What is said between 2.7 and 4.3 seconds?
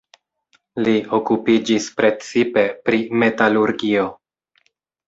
pri metalurgio.